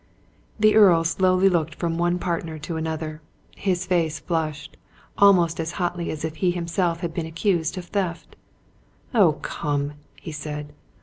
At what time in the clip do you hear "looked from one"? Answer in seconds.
1.47-2.17